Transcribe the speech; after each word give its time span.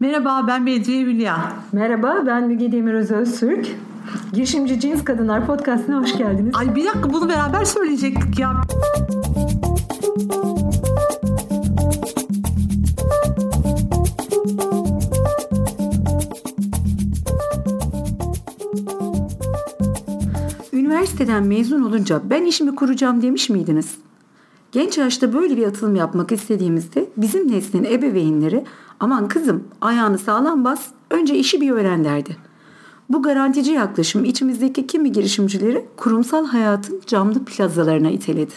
Merhaba 0.00 0.46
ben 0.46 0.66
Bedriye 0.66 1.04
Hülya. 1.04 1.52
Merhaba 1.72 2.22
ben 2.26 2.46
Müge 2.46 2.72
Demiröz 2.72 3.10
Öztürk. 3.10 3.66
Girişimci 4.32 4.80
Cins 4.80 5.04
Kadınlar 5.04 5.46
Podcast'ına 5.46 6.00
hoş 6.00 6.18
geldiniz. 6.18 6.54
Ay 6.56 6.74
bir 6.74 6.84
dakika 6.84 7.12
bunu 7.12 7.28
beraber 7.28 7.64
söyleyecektik 7.64 8.38
ya. 8.38 8.60
Üniversiteden 20.72 21.42
mezun 21.42 21.82
olunca 21.82 22.20
ben 22.30 22.44
işimi 22.44 22.74
kuracağım 22.74 23.22
demiş 23.22 23.50
miydiniz? 23.50 23.98
Genç 24.72 24.98
yaşta 24.98 25.32
böyle 25.32 25.56
bir 25.56 25.66
atılım 25.66 25.96
yapmak 25.96 26.32
istediğimizde 26.32 27.08
bizim 27.16 27.52
neslin 27.52 27.84
ebeveynleri 27.84 28.64
aman 29.00 29.28
kızım 29.28 29.64
ayağını 29.80 30.18
sağlam 30.18 30.64
bas 30.64 30.86
önce 31.10 31.36
işi 31.36 31.60
bir 31.60 31.70
öğren 31.70 32.04
derdi. 32.04 32.36
Bu 33.08 33.22
garantici 33.22 33.74
yaklaşım 33.74 34.24
içimizdeki 34.24 34.86
kimi 34.86 35.12
girişimcileri 35.12 35.86
kurumsal 35.96 36.46
hayatın 36.46 37.00
camlı 37.06 37.44
plazalarına 37.44 38.10
iteledi. 38.10 38.52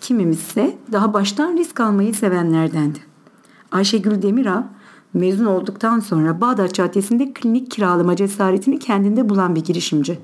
Kimimiz 0.00 0.38
ise 0.38 0.76
daha 0.92 1.14
baştan 1.14 1.56
risk 1.56 1.80
almayı 1.80 2.14
sevenlerdendi. 2.14 2.98
Ayşegül 3.72 4.22
Demirağ 4.22 4.68
mezun 5.14 5.44
olduktan 5.44 6.00
sonra 6.00 6.40
Bağdat 6.40 6.74
Caddesi'nde 6.74 7.32
klinik 7.32 7.70
kiralama 7.70 8.16
cesaretini 8.16 8.78
kendinde 8.78 9.28
bulan 9.28 9.54
bir 9.54 9.64
girişimci. 9.64 10.18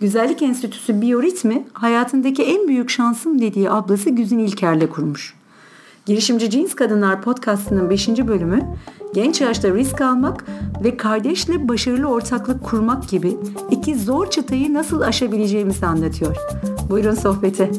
Güzellik 0.00 0.42
Enstitüsü 0.42 1.00
Biyoritmi 1.00 1.64
hayatındaki 1.72 2.42
en 2.42 2.68
büyük 2.68 2.90
şansım 2.90 3.40
dediği 3.40 3.70
ablası 3.70 4.10
Güzin 4.10 4.38
İlker'le 4.38 4.88
kurmuş. 4.90 5.34
Girişimci 6.06 6.50
Cins 6.50 6.74
Kadınlar 6.74 7.22
podcastının 7.22 7.90
5. 7.90 8.08
bölümü 8.08 8.60
genç 9.14 9.40
yaşta 9.40 9.74
risk 9.74 10.00
almak 10.00 10.44
ve 10.84 10.96
kardeşle 10.96 11.68
başarılı 11.68 12.06
ortaklık 12.06 12.64
kurmak 12.64 13.08
gibi 13.08 13.36
iki 13.70 13.94
zor 13.94 14.30
çıtayı 14.30 14.74
nasıl 14.74 15.00
aşabileceğimizi 15.00 15.86
anlatıyor. 15.86 16.36
Buyurun 16.90 17.14
sohbete. 17.14 17.70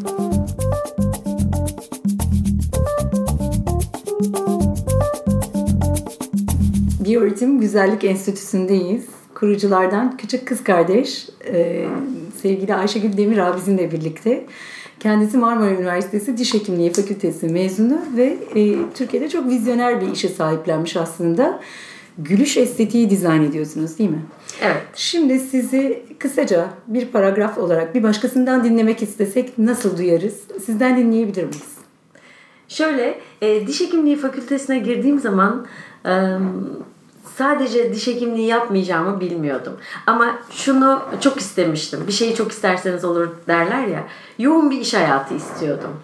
Biyoritim 7.06 7.60
Güzellik 7.60 8.04
Enstitüsü'ndeyiz. 8.04 9.06
Kuruculardan 9.40 10.18
küçük 10.18 10.48
kız 10.48 10.64
kardeş 10.64 11.30
e, 11.46 11.86
sevgili 12.42 12.76
Ayşegül 12.76 13.18
Demirağ 13.18 13.58
bizimle 13.58 13.92
birlikte. 13.92 14.46
Kendisi 15.00 15.38
Marmara 15.38 15.72
Üniversitesi 15.72 16.38
Diş 16.38 16.54
Hekimliği 16.54 16.94
Fakültesi 16.94 17.48
mezunu 17.48 18.00
ve 18.18 18.38
e, 18.56 18.76
Türkiye'de 18.94 19.30
çok 19.30 19.50
vizyoner 19.50 20.02
bir 20.02 20.12
işe 20.12 20.30
sahiplenmiş 20.30 20.98
aslında. 20.98 21.60
Gülüş 22.18 22.58
estetiği 22.58 23.10
dizayn 23.10 23.44
ediyorsunuz 23.44 24.00
değil 24.00 24.10
mi? 24.10 24.22
Evet. 24.62 24.84
Şimdi 24.96 25.40
sizi 25.40 26.04
kısaca 26.20 26.68
bir 26.88 27.06
paragraf 27.06 27.58
olarak 27.58 27.96
bir 27.96 28.04
başkasından 28.04 28.64
dinlemek 28.64 29.04
istesek 29.04 29.58
nasıl 29.58 29.98
duyarız? 29.98 30.40
Sizden 30.66 30.98
dinleyebilir 30.98 31.44
miyiz? 31.44 31.78
Şöyle, 32.68 33.20
e, 33.42 33.68
diş 33.68 33.82
hekimliği 33.82 34.16
fakültesine 34.16 34.80
girdiğim 34.80 35.20
zaman 35.20 35.68
e, 36.06 36.12
sadece 37.38 37.94
diş 37.94 38.08
hekimliği 38.08 38.48
yapmayacağımı 38.48 39.20
bilmiyordum. 39.20 39.74
Ama 40.08 40.40
şunu 40.52 41.02
çok 41.22 41.38
istemiştim. 41.38 42.08
Bir 42.08 42.12
şeyi 42.12 42.36
çok 42.36 42.52
isterseniz 42.52 43.06
olur 43.06 43.30
derler 43.48 43.88
ya. 43.88 44.04
Yoğun 44.40 44.72
bir 44.72 44.82
iş 44.82 44.94
hayatı 44.94 45.34
istiyordum. 45.34 46.00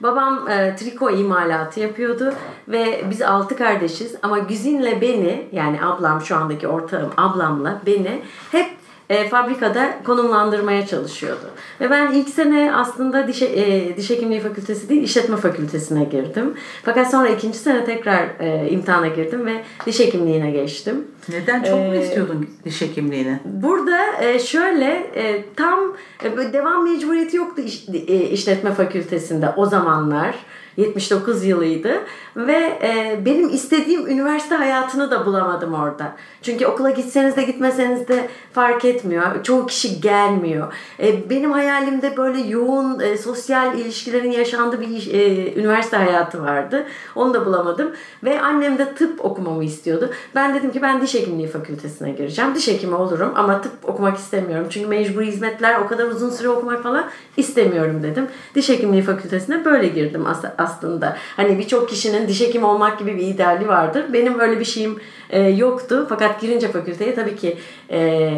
Babam 0.00 0.48
e, 0.48 0.76
triko 0.76 1.10
imalatı 1.10 1.80
yapıyordu 1.80 2.34
ve 2.68 3.04
biz 3.10 3.22
altı 3.22 3.56
kardeşiz 3.56 4.14
ama 4.22 4.38
Güzin'le 4.38 5.00
beni 5.00 5.48
yani 5.52 5.84
ablam 5.84 6.20
şu 6.20 6.36
andaki 6.36 6.68
ortağım 6.68 7.10
ablamla 7.16 7.80
beni 7.86 8.22
hep 8.52 8.81
e, 9.10 9.28
fabrikada 9.28 9.94
konumlandırmaya 10.04 10.86
çalışıyordu. 10.86 11.50
Ve 11.80 11.90
ben 11.90 12.12
ilk 12.12 12.28
sene 12.28 12.74
aslında 12.74 13.28
diş, 13.28 13.42
e, 13.42 13.96
diş 13.96 14.10
hekimliği 14.10 14.40
fakültesi 14.40 14.88
değil 14.88 15.02
işletme 15.02 15.36
fakültesine 15.36 16.04
girdim. 16.04 16.54
Fakat 16.82 17.10
sonra 17.10 17.28
ikinci 17.28 17.58
sene 17.58 17.84
tekrar 17.84 18.26
e, 18.40 18.70
imtihana 18.70 19.08
girdim 19.08 19.46
ve 19.46 19.64
diş 19.86 20.00
hekimliğine 20.00 20.50
geçtim. 20.50 21.04
Neden 21.28 21.62
çok 21.62 21.78
mu 21.78 21.94
istiyordun 21.94 22.50
diş 22.64 22.80
hekimliğini? 22.80 23.40
Burada 23.44 24.22
e, 24.22 24.38
şöyle 24.38 24.90
e, 25.14 25.44
tam 25.56 25.78
e, 26.24 26.52
devam 26.52 26.84
mecburiyeti 26.84 27.36
yoktu 27.36 27.62
iş, 27.62 27.88
e, 27.88 28.20
işletme 28.20 28.72
fakültesinde 28.72 29.48
o 29.56 29.66
zamanlar. 29.66 30.34
79 30.76 31.44
yılıydı 31.44 32.00
ve 32.36 32.78
e, 32.82 33.20
benim 33.26 33.48
istediğim 33.48 34.06
üniversite 34.06 34.54
hayatını 34.54 35.10
da 35.10 35.26
bulamadım 35.26 35.74
orada. 35.74 36.16
Çünkü 36.42 36.66
okula 36.66 36.90
gitseniz 36.90 37.36
de 37.36 37.42
gitmeseniz 37.42 38.08
de 38.08 38.28
fark 38.52 38.84
etmiyor. 38.84 39.42
Çoğu 39.42 39.66
kişi 39.66 40.00
gelmiyor. 40.00 40.72
E, 41.00 41.30
benim 41.30 41.52
hayalimde 41.52 42.16
böyle 42.16 42.40
yoğun 42.40 43.00
e, 43.00 43.18
sosyal 43.18 43.78
ilişkilerin 43.78 44.30
yaşandığı 44.30 44.80
bir 44.80 45.14
e, 45.14 45.54
üniversite 45.54 45.96
hayatı 45.96 46.42
vardı. 46.42 46.86
Onu 47.14 47.34
da 47.34 47.46
bulamadım 47.46 47.92
ve 48.24 48.40
annem 48.40 48.78
de 48.78 48.94
tıp 48.94 49.24
okumamı 49.24 49.64
istiyordu. 49.64 50.10
Ben 50.34 50.54
dedim 50.54 50.72
ki 50.72 50.82
ben 50.82 51.00
diş 51.00 51.14
hekimliği 51.14 51.48
fakültesine 51.48 52.10
gireceğim. 52.10 52.54
Diş 52.54 52.68
hekimi 52.68 52.94
olurum 52.94 53.32
ama 53.34 53.60
tıp 53.60 53.72
okumak 53.82 54.18
istemiyorum. 54.18 54.66
Çünkü 54.70 54.86
mecburi 54.86 55.26
hizmetler 55.26 55.80
o 55.80 55.86
kadar 55.86 56.04
uzun 56.04 56.30
süre 56.30 56.48
okumak 56.48 56.82
falan 56.82 57.04
istemiyorum 57.36 58.02
dedim. 58.02 58.26
Diş 58.54 58.68
hekimliği 58.68 59.02
fakültesine 59.02 59.64
böyle 59.64 59.88
girdim 59.88 60.26
aslında 60.26 60.54
aslında. 60.62 61.16
Hani 61.36 61.58
birçok 61.58 61.88
kişinin 61.88 62.28
diş 62.28 62.40
hekimi 62.40 62.66
olmak 62.66 62.98
gibi 62.98 63.16
bir 63.16 63.26
ideali 63.26 63.68
vardır. 63.68 64.04
Benim 64.12 64.40
öyle 64.40 64.60
bir 64.60 64.64
şeyim 64.64 65.00
e, 65.30 65.40
yoktu. 65.40 66.06
Fakat 66.08 66.40
girince 66.40 66.68
fakülteye 66.68 67.14
tabii 67.14 67.36
ki 67.36 67.58
e, 67.90 68.30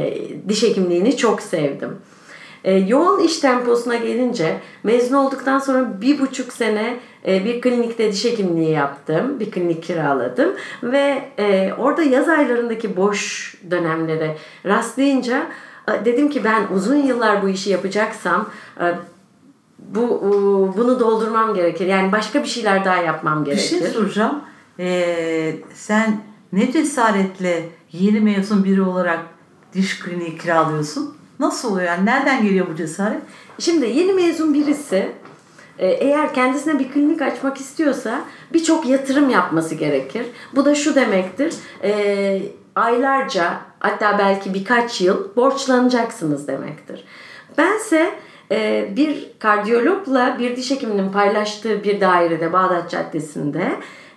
diş 0.49 0.63
hekimliğini 0.63 1.17
çok 1.17 1.43
sevdim. 1.43 1.99
E, 2.65 2.75
yoğun 2.75 3.21
iş 3.21 3.39
temposuna 3.39 3.97
gelince 3.97 4.57
mezun 4.83 5.17
olduktan 5.17 5.59
sonra 5.59 6.01
bir 6.01 6.19
buçuk 6.19 6.53
sene 6.53 6.97
e, 7.27 7.45
bir 7.45 7.61
klinikte 7.61 8.13
diş 8.13 8.25
hekimliği 8.25 8.71
yaptım. 8.71 9.41
Bir 9.41 9.51
klinik 9.51 9.83
kiraladım. 9.83 10.53
Ve 10.83 11.23
e, 11.39 11.73
orada 11.79 12.03
yaz 12.03 12.29
aylarındaki 12.29 12.97
boş 12.97 13.55
dönemlere 13.71 14.37
rastlayınca 14.67 15.47
e, 15.89 16.05
dedim 16.05 16.31
ki 16.31 16.45
ben 16.45 16.63
uzun 16.75 16.97
yıllar 16.97 17.43
bu 17.43 17.49
işi 17.49 17.71
yapacaksam 17.71 18.51
e, 18.81 18.85
bu 19.79 20.75
bunu 20.77 21.01
doldurmam 21.01 21.55
gerekir. 21.55 21.87
Yani 21.87 22.13
başka 22.13 22.43
bir 22.43 22.49
şeyler 22.49 22.85
daha 22.85 22.97
yapmam 22.97 23.45
gerekir. 23.45 23.77
Bir 23.77 23.81
şey 23.81 23.89
soracağım. 23.89 24.41
Ee, 24.79 25.57
sen 25.75 26.21
ne 26.53 26.73
cesaretle 26.73 27.69
yeni 27.93 28.21
mezun 28.21 28.65
biri 28.65 28.83
olarak 28.83 29.21
diş 29.73 29.99
kliniği 29.99 30.39
kiralıyorsun? 30.39 31.15
Nasıl 31.41 31.73
oluyor? 31.73 31.87
Yani 31.87 32.07
nereden 32.07 32.43
geliyor 32.43 32.67
bu 32.73 32.77
cesaret? 32.77 33.23
Şimdi 33.59 33.87
yeni 33.87 34.13
mezun 34.13 34.55
birisi 34.55 35.13
e, 35.79 35.87
eğer 35.87 36.35
kendisine 36.35 36.79
bir 36.79 36.93
klinik 36.93 37.23
açmak 37.23 37.61
istiyorsa 37.61 38.21
birçok 38.53 38.87
yatırım 38.87 39.31
yapması 39.31 39.75
gerekir. 39.75 40.27
Bu 40.55 40.65
da 40.65 40.75
şu 40.75 40.95
demektir. 40.95 41.55
E, 41.83 42.43
aylarca 42.77 43.61
hatta 43.79 44.19
belki 44.19 44.55
birkaç 44.55 45.01
yıl 45.01 45.37
borçlanacaksınız 45.37 46.49
demektir. 46.49 47.05
Bense 47.59 48.11
ee, 48.55 48.89
bir 48.97 49.31
kardiyologla 49.39 50.37
bir 50.39 50.57
diş 50.57 50.71
hekiminin 50.71 51.13
paylaştığı 51.13 51.85
bir 51.85 52.01
dairede 52.01 52.53
Bağdat 52.53 52.91
Caddesi'nde 52.91 53.73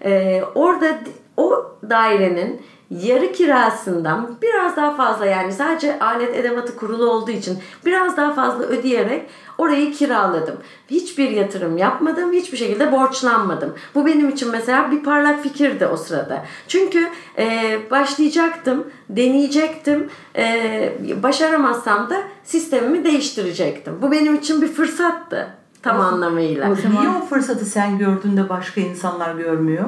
e, 0.06 0.42
orada 0.56 0.98
o 1.38 1.72
dairenin 1.90 2.62
yarı 2.92 3.32
kirasından 3.32 4.30
biraz 4.42 4.78
daha 4.78 4.96
fazla 4.96 5.26
yani 5.26 5.54
sadece 5.54 6.00
alet 6.00 6.36
edevatı 6.36 6.76
kurulu 6.76 7.12
olduğu 7.12 7.32
için 7.32 7.60
biraz 7.86 8.18
daha 8.18 8.34
fazla 8.34 8.64
ödeyerek 8.64 9.30
orayı 9.58 9.94
kiraladım. 9.94 10.56
Hiçbir 10.90 11.30
yatırım 11.30 11.78
yapmadım, 11.78 12.34
hiçbir 12.34 12.58
şekilde 12.58 12.92
borçlanmadım. 12.92 13.76
Bu 13.96 14.06
benim 14.06 14.30
için 14.30 14.52
mesela 14.52 14.92
bir 14.92 15.04
parlak 15.04 15.44
fikirdi 15.44 15.88
o 15.88 15.98
sırada. 15.98 16.46
Çünkü 16.68 17.08
e, 17.38 17.78
başlayacaktım, 17.92 18.88
deneyecektim, 19.10 20.10
e, 20.36 20.94
başaramazsam 21.24 22.10
da 22.10 22.22
sistemimi 22.44 23.04
değiştirecektim. 23.04 23.94
Bu 24.02 24.12
benim 24.12 24.36
için 24.36 24.62
bir 24.62 24.68
fırsattı 24.68 25.48
tam 25.82 26.00
o, 26.00 26.02
anlamıyla. 26.02 26.72
O 26.72 26.76
zaman... 26.76 27.02
Niye 27.02 27.10
o 27.10 27.26
fırsatı 27.26 27.66
sen 27.66 27.98
gördüğünde 27.98 28.50
başka 28.50 28.82
insanlar 28.82 29.36
görmüyor? 29.36 29.86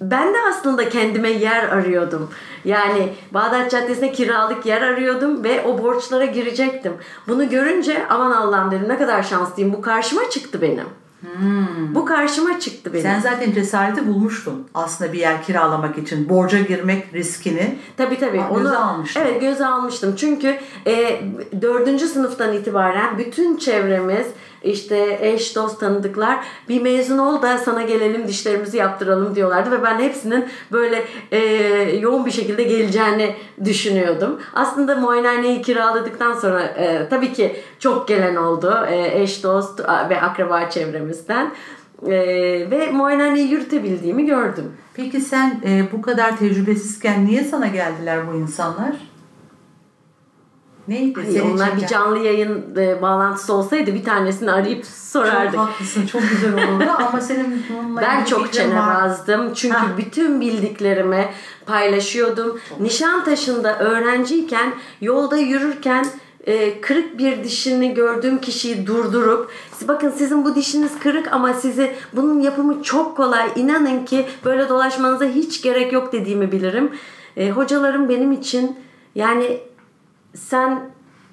Ben 0.00 0.34
de 0.34 0.38
aslında 0.48 0.88
kendime 0.88 1.30
yer 1.30 1.68
arıyordum. 1.68 2.30
Yani 2.64 3.12
Bağdat 3.30 3.70
Caddesi'ne 3.70 4.12
kiralık 4.12 4.66
yer 4.66 4.82
arıyordum 4.82 5.44
ve 5.44 5.62
o 5.62 5.82
borçlara 5.82 6.24
girecektim. 6.24 6.92
Bunu 7.28 7.48
görünce 7.48 8.06
aman 8.08 8.32
Allah'ım 8.32 8.70
dedim 8.70 8.88
ne 8.88 8.98
kadar 8.98 9.22
şanslıyım. 9.22 9.72
Bu 9.72 9.80
karşıma 9.80 10.30
çıktı 10.30 10.62
benim. 10.62 10.86
Hmm. 11.20 11.94
Bu 11.94 12.04
karşıma 12.04 12.60
çıktı 12.60 12.92
benim. 12.92 13.02
Sen 13.02 13.20
zaten 13.20 13.52
cesareti 13.52 14.06
bulmuştun 14.06 14.66
aslında 14.74 15.12
bir 15.12 15.18
yer 15.18 15.42
kiralamak 15.42 15.98
için. 15.98 16.28
Borca 16.28 16.58
girmek 16.58 17.14
riskini. 17.14 17.78
Tabii 17.96 18.18
tabii. 18.18 18.40
Onu, 18.50 18.62
göze 18.62 18.76
almıştım. 18.76 19.22
Evet 19.26 19.40
göze 19.40 19.66
almıştım. 19.66 20.14
Çünkü 20.16 20.58
e, 20.86 21.20
sınıftan 22.08 22.52
itibaren 22.52 23.18
bütün 23.18 23.56
çevremiz 23.56 24.26
işte 24.66 25.18
eş, 25.20 25.56
dost, 25.56 25.80
tanıdıklar 25.80 26.38
bir 26.68 26.82
mezun 26.82 27.18
ol 27.18 27.42
da 27.42 27.58
sana 27.58 27.82
gelelim 27.82 28.28
dişlerimizi 28.28 28.76
yaptıralım 28.76 29.34
diyorlardı 29.34 29.70
ve 29.70 29.82
ben 29.82 29.98
hepsinin 29.98 30.44
böyle 30.72 31.04
e, 31.32 31.38
yoğun 32.00 32.26
bir 32.26 32.30
şekilde 32.30 32.62
geleceğini 32.62 33.34
düşünüyordum. 33.64 34.40
Aslında 34.54 34.94
muayenehaneyi 34.94 35.62
kiraladıktan 35.62 36.32
sonra 36.32 36.62
e, 36.62 37.08
tabii 37.10 37.32
ki 37.32 37.56
çok 37.78 38.08
gelen 38.08 38.36
oldu. 38.36 38.86
E, 38.90 39.22
eş, 39.22 39.44
dost 39.44 39.80
ve 39.80 40.20
akraba 40.20 40.70
çevremizden. 40.70 41.50
E, 42.06 42.10
ve 42.70 42.90
muayenehaneyi 42.90 43.48
yürütebildiğimi 43.48 44.26
gördüm. 44.26 44.72
Peki 44.94 45.20
sen 45.20 45.60
e, 45.66 45.84
bu 45.92 46.02
kadar 46.02 46.36
tecrübesizken 46.36 47.26
niye 47.26 47.44
sana 47.44 47.66
geldiler 47.66 48.18
bu 48.32 48.36
insanlar? 48.36 49.15
Neydi? 50.88 51.20
Hayır, 51.22 51.42
onlar 51.54 51.76
bir 51.76 51.86
canlı 51.86 52.18
yayın 52.18 52.64
e, 52.76 53.02
bağlantısı 53.02 53.52
olsaydı 53.52 53.94
bir 53.94 54.04
tanesini 54.04 54.52
arayıp 54.52 54.86
sorardık. 54.86 55.54
Çok 55.54 55.60
haklısın. 55.68 56.06
Çok 56.06 56.22
güzel 56.30 56.52
olurdu 56.52 56.90
ama 57.08 57.20
senin 57.20 57.64
bununla 57.70 58.00
Ben 58.00 58.24
çok 58.24 58.52
çenebazdım. 58.52 59.54
Çünkü 59.54 59.76
ha. 59.76 59.86
bütün 59.98 60.40
bildiklerimi 60.40 61.28
paylaşıyordum. 61.66 62.60
Nişantaşı'nda 62.80 63.78
öğrenciyken 63.78 64.74
yolda 65.00 65.36
yürürken 65.36 66.06
e, 66.46 66.80
kırık 66.80 67.18
bir 67.18 67.44
dişini 67.44 67.94
gördüğüm 67.94 68.40
kişiyi 68.40 68.86
durdurup 68.86 69.50
bakın 69.88 70.10
sizin 70.10 70.44
bu 70.44 70.54
dişiniz 70.54 70.98
kırık 70.98 71.32
ama 71.32 71.54
sizi 71.54 71.92
bunun 72.12 72.40
yapımı 72.40 72.82
çok 72.82 73.16
kolay 73.16 73.48
inanın 73.56 74.04
ki 74.04 74.26
böyle 74.44 74.68
dolaşmanıza 74.68 75.24
hiç 75.24 75.62
gerek 75.62 75.92
yok 75.92 76.12
dediğimi 76.12 76.52
bilirim. 76.52 76.90
E, 77.36 77.50
hocalarım 77.50 78.08
benim 78.08 78.32
için 78.32 78.76
yani 79.14 79.60
sen 80.36 80.80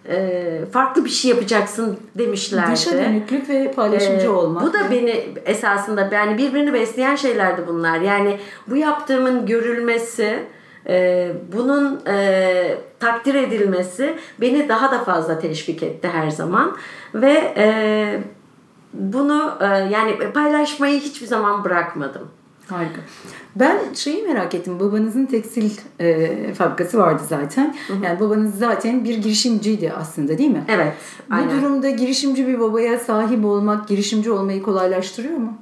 e, 0.10 0.60
farklı 0.72 1.06
bir 1.06 1.10
şey 1.10 1.32
yapacaksın 1.32 2.00
demişlerdi. 2.16 2.72
Dışa 2.72 2.92
dönüklük 2.92 3.50
ve 3.50 3.72
paylaşımcı 3.72 4.26
e, 4.26 4.30
olmak. 4.30 4.64
Bu 4.64 4.74
da 4.74 4.92
beni 4.92 5.26
esasında 5.46 6.10
yani 6.12 6.38
birbirini 6.38 6.74
besleyen 6.74 7.16
şeylerdi 7.16 7.62
bunlar. 7.68 8.00
Yani 8.00 8.40
bu 8.68 8.76
yaptığımın 8.76 9.46
görülmesi, 9.46 10.40
e, 10.88 11.32
bunun 11.54 12.02
e, 12.08 12.78
takdir 13.00 13.36
edilmesi 13.36 14.16
beni 14.42 14.70
daha 14.70 14.92
da 14.92 15.00
fazla 15.00 15.40
teşvik 15.40 15.84
etti 15.84 16.10
her 16.14 16.30
zaman 16.30 16.78
ve 17.14 17.54
e, 17.58 17.66
bunu 18.94 19.58
e, 19.62 19.66
yani 19.66 20.32
paylaşmayı 20.34 21.00
hiçbir 21.00 21.28
zaman 21.28 21.64
bırakmadım. 21.64 22.28
Harika. 22.74 23.02
Ben 23.56 23.78
şeyi 23.94 24.24
merak 24.24 24.56
ettim. 24.56 24.80
Babanızın 24.80 25.26
tekstil 25.26 25.72
e, 26.00 26.54
fabrikası 26.54 26.98
vardı 26.98 27.24
zaten. 27.30 27.76
Hı 27.88 27.94
hı. 27.94 28.06
Yani 28.06 28.20
babanız 28.20 28.58
zaten 28.58 29.04
bir 29.04 29.18
girişimciydi 29.18 29.94
aslında 29.98 30.38
değil 30.38 30.50
mi? 30.50 30.64
Evet. 30.68 30.94
Bu 31.30 31.36
aynen. 31.36 31.62
durumda 31.62 31.90
girişimci 31.90 32.48
bir 32.48 32.60
babaya 32.60 33.00
sahip 33.00 33.46
olmak, 33.46 33.88
girişimci 33.88 34.32
olmayı 34.32 34.64
kolaylaştırıyor 34.64 35.38
mu? 35.38 35.58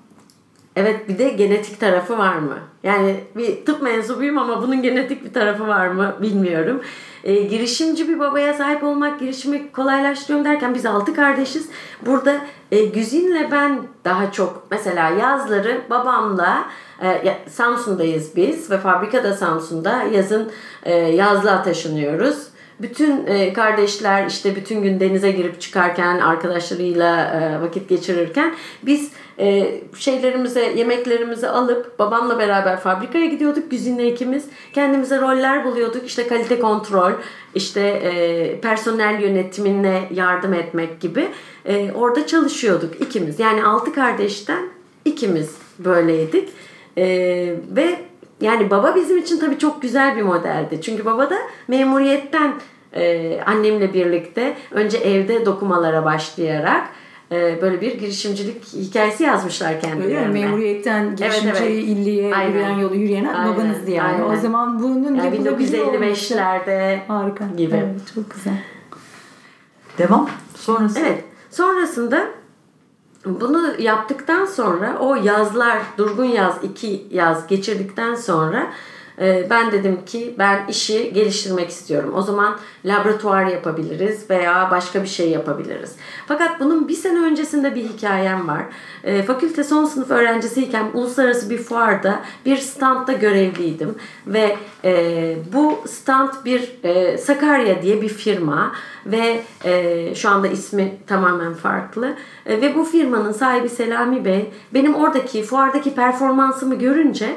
Evet 0.81 1.09
bir 1.09 1.17
de 1.17 1.29
genetik 1.29 1.79
tarafı 1.79 2.17
var 2.17 2.35
mı? 2.35 2.57
Yani 2.83 3.15
bir 3.35 3.65
tıp 3.65 3.81
mensubuyum 3.81 4.37
ama 4.37 4.63
bunun 4.63 4.81
genetik 4.81 5.25
bir 5.25 5.33
tarafı 5.33 5.67
var 5.67 5.87
mı 5.87 6.15
bilmiyorum. 6.21 6.81
E, 7.23 7.35
girişimci 7.41 8.09
bir 8.09 8.19
babaya 8.19 8.53
sahip 8.53 8.83
olmak, 8.83 9.19
girişimi 9.19 9.71
kolaylaştırıyorum 9.71 10.45
derken 10.45 10.75
biz 10.75 10.85
altı 10.85 11.13
kardeşiz. 11.13 11.69
Burada 12.05 12.35
e, 12.71 12.85
Güzin'le 12.85 13.51
ben 13.51 13.79
daha 14.05 14.31
çok 14.31 14.67
mesela 14.71 15.09
yazları 15.09 15.81
babamla 15.89 16.65
e, 17.03 17.37
Samsun'dayız 17.49 18.35
biz 18.35 18.71
ve 18.71 18.77
fabrikada 18.77 19.33
Samsun'da 19.33 20.03
yazın 20.03 20.51
e, 20.83 20.93
yazlığa 20.95 21.63
taşınıyoruz. 21.63 22.50
Bütün 22.81 23.27
e, 23.27 23.53
kardeşler 23.53 24.27
işte 24.27 24.55
bütün 24.55 24.83
gün 24.83 24.99
denize 24.99 25.31
girip 25.31 25.61
çıkarken 25.61 26.19
arkadaşlarıyla 26.19 27.25
e, 27.25 27.61
vakit 27.61 27.89
geçirirken 27.89 28.55
biz 28.83 29.11
e, 29.39 29.81
şeylerimize 29.97 30.73
yemeklerimizi 30.75 31.49
alıp 31.49 31.99
babamla 31.99 32.39
beraber 32.39 32.79
fabrikaya 32.79 33.25
gidiyorduk 33.25 33.71
Güzin'le 33.71 34.05
ikimiz. 34.05 34.45
Kendimize 34.73 35.21
roller 35.21 35.65
buluyorduk. 35.65 36.05
işte 36.05 36.27
kalite 36.27 36.59
kontrol, 36.59 37.11
işte 37.55 38.01
personel 38.61 39.21
yönetimine 39.21 40.07
yardım 40.13 40.53
etmek 40.53 41.01
gibi. 41.01 41.27
Orada 41.95 42.27
çalışıyorduk 42.27 43.01
ikimiz. 43.01 43.39
Yani 43.39 43.63
altı 43.63 43.93
kardeşten 43.93 44.69
ikimiz 45.05 45.55
böyleydik. 45.79 46.49
Ve 47.75 48.10
yani 48.41 48.69
baba 48.69 48.95
bizim 48.95 49.17
için 49.17 49.39
tabii 49.39 49.57
çok 49.57 49.81
güzel 49.81 50.15
bir 50.15 50.21
modeldi. 50.21 50.81
Çünkü 50.81 51.05
baba 51.05 51.29
da 51.29 51.37
memuriyetten 51.67 52.53
e, 52.93 53.39
annemle 53.45 53.93
birlikte 53.93 54.57
önce 54.71 54.97
evde 54.97 55.45
dokumalara 55.45 56.05
başlayarak 56.05 56.87
e, 57.31 57.61
böyle 57.61 57.81
bir 57.81 57.99
girişimcilik 57.99 58.73
hikayesi 58.73 59.23
yazmışlar 59.23 59.81
kendilerine. 59.81 60.17
Öyle 60.17 60.27
mi? 60.27 60.33
Memuriyetten 60.33 61.15
girişimci 61.15 61.47
evet, 61.47 61.61
evet. 61.61 61.83
illiye 61.83 62.35
Aynen. 62.35 62.49
yürüyen 62.49 62.77
yolu 62.77 62.95
yürüyen 62.95 63.25
Aynen. 63.25 63.53
babanızdı 63.53 63.91
yani. 63.91 64.23
Aynen. 64.23 64.37
O 64.37 64.41
zaman 64.41 64.83
bunun 64.83 65.15
yani 65.15 65.25
yapılabilir 65.25 65.79
1955'lerde 65.79 66.97
Harika. 67.07 67.45
gibi. 67.57 67.75
Evet, 67.75 68.13
çok 68.15 68.31
güzel. 68.31 68.53
Devam. 69.97 70.29
Sonrası. 70.55 70.99
Evet. 70.99 71.23
Sonrasında 71.51 72.25
bunu 73.25 73.81
yaptıktan 73.81 74.45
sonra 74.45 74.97
o 74.99 75.15
yazlar 75.15 75.77
durgun 75.97 76.25
yaz 76.25 76.63
iki 76.63 77.07
yaz 77.11 77.47
geçirdikten 77.47 78.15
sonra 78.15 78.71
ben 79.49 79.71
dedim 79.71 80.05
ki 80.05 80.35
ben 80.37 80.67
işi 80.69 81.13
geliştirmek 81.13 81.69
istiyorum. 81.69 82.11
O 82.15 82.21
zaman 82.21 82.57
laboratuvar 82.85 83.45
yapabiliriz 83.45 84.29
veya 84.29 84.71
başka 84.71 85.03
bir 85.03 85.07
şey 85.07 85.29
yapabiliriz. 85.29 85.95
Fakat 86.27 86.59
bunun 86.59 86.87
bir 86.87 86.93
sene 86.93 87.19
öncesinde 87.19 87.75
bir 87.75 87.83
hikayem 87.83 88.47
var. 88.47 88.63
E, 89.03 89.23
fakülte 89.23 89.63
son 89.63 89.85
sınıf 89.85 90.11
öğrencisiyken 90.11 90.85
uluslararası 90.93 91.49
bir 91.49 91.57
fuarda 91.57 92.19
bir 92.45 92.57
standta 92.57 93.13
görevliydim 93.13 93.95
ve 94.27 94.57
e, 94.83 95.35
bu 95.53 95.79
stand 95.87 96.29
bir 96.45 96.71
e, 96.83 97.17
Sakarya 97.17 97.81
diye 97.81 98.01
bir 98.01 98.09
firma 98.09 98.71
ve 99.05 99.41
e, 99.65 100.15
şu 100.15 100.29
anda 100.29 100.47
ismi 100.47 100.97
tamamen 101.07 101.53
farklı 101.53 102.15
ve 102.45 102.75
bu 102.75 102.83
firmanın 102.83 103.31
sahibi 103.31 103.69
Selami 103.69 104.25
Bey 104.25 104.51
benim 104.73 104.95
oradaki 104.95 105.43
fuardaki 105.43 105.95
performansımı 105.95 106.75
görünce 106.75 107.35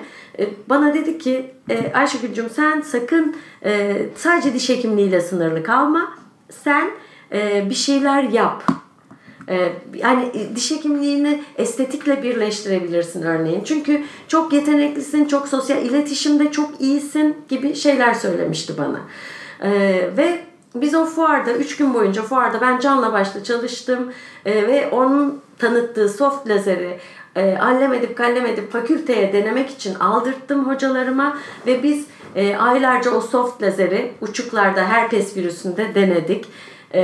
bana 0.69 0.95
dedi 0.95 1.19
ki 1.19 1.51
e, 1.75 1.93
Ayşegül'cüm 1.95 2.51
sen 2.51 2.81
sakın 2.81 3.37
e, 3.65 3.97
sadece 4.17 4.55
diş 4.55 4.69
hekimliğiyle 4.69 5.21
sınırlı 5.21 5.63
kalma. 5.63 6.15
Sen 6.51 6.91
bir 7.71 7.75
şeyler 7.75 8.23
yap. 8.23 8.63
Yani 9.95 10.33
diş 10.57 10.71
hekimliğini 10.71 11.43
estetikle 11.57 12.23
birleştirebilirsin 12.23 13.23
örneğin. 13.23 13.65
Çünkü 13.65 14.03
çok 14.29 14.53
yeteneklisin, 14.53 15.25
çok 15.25 15.49
sosyal 15.49 15.85
iletişimde 15.85 16.51
çok 16.51 16.81
iyisin 16.81 17.37
gibi 17.49 17.75
şeyler 17.75 18.15
söylemişti 18.15 18.73
bana. 18.79 19.01
Ve 20.17 20.41
biz 20.75 20.95
o 20.95 21.05
fuarda 21.05 21.53
3 21.53 21.77
gün 21.77 21.95
boyunca 21.95 22.23
fuarda 22.23 22.61
ben 22.61 22.79
canla 22.79 23.13
başla 23.13 23.45
çalıştım 23.45 24.13
ve 24.47 24.89
onun 24.93 25.41
tanıttığı 25.59 26.09
soft 26.09 26.49
lazeri 26.49 26.99
e, 27.37 27.59
allem 27.59 27.95
edip 27.95 28.17
kallem 28.17 28.47
edip 28.47 28.73
fakülteye 28.73 29.33
denemek 29.33 29.71
için 29.71 29.95
aldırttım 29.95 30.67
hocalarıma 30.67 31.39
ve 31.67 31.83
biz 31.83 32.07
e, 32.37 32.57
aylarca 32.57 33.11
o 33.11 33.21
soft 33.21 33.63
lazeri 33.63 34.13
uçuklarda 34.21 34.85
herpes 34.85 35.37
virüsünde 35.37 35.95
denedik. 35.95 36.47
E, 36.95 37.03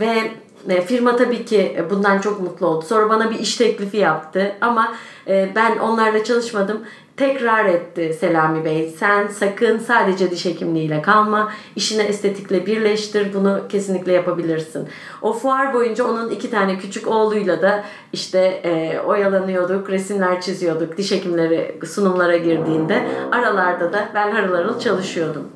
ve 0.00 0.30
e, 0.68 0.80
firma 0.80 1.16
tabii 1.16 1.44
ki 1.44 1.84
bundan 1.90 2.20
çok 2.20 2.40
mutlu 2.40 2.66
oldu. 2.66 2.84
Sonra 2.88 3.08
bana 3.08 3.30
bir 3.30 3.38
iş 3.38 3.56
teklifi 3.56 3.96
yaptı 3.96 4.52
ama 4.60 4.94
e, 5.28 5.48
ben 5.54 5.78
onlarla 5.78 6.24
çalışmadım 6.24 6.84
tekrar 7.20 7.64
etti 7.64 8.16
Selami 8.20 8.64
Bey. 8.64 8.94
Sen 8.98 9.26
sakın 9.26 9.78
sadece 9.78 10.30
diş 10.30 10.44
hekimliğiyle 10.44 11.02
kalma. 11.02 11.52
İşini 11.76 12.02
estetikle 12.02 12.66
birleştir. 12.66 13.34
Bunu 13.34 13.60
kesinlikle 13.68 14.12
yapabilirsin. 14.12 14.88
O 15.22 15.32
fuar 15.32 15.74
boyunca 15.74 16.04
onun 16.04 16.30
iki 16.30 16.50
tane 16.50 16.78
küçük 16.78 17.08
oğluyla 17.08 17.62
da 17.62 17.84
işte 18.12 18.38
e, 18.38 19.00
oyalanıyorduk, 19.00 19.90
resimler 19.90 20.40
çiziyorduk. 20.40 20.96
Diş 20.96 21.12
hekimleri 21.12 21.78
sunumlara 21.86 22.36
girdiğinde 22.36 23.08
aralarda 23.32 23.92
da 23.92 24.08
ben 24.14 24.30
harıl 24.30 24.54
harıl 24.54 24.80
çalışıyordum. 24.80 25.48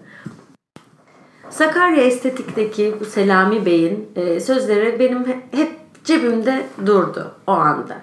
Sakarya 1.50 2.04
Estetik'teki 2.04 2.94
bu 3.00 3.04
Selami 3.04 3.66
Bey'in 3.66 4.08
e, 4.16 4.40
sözleri 4.40 4.98
benim 4.98 5.26
hep 5.50 5.70
cebimde 6.04 6.66
durdu 6.86 7.34
o 7.46 7.52
anda. 7.52 7.96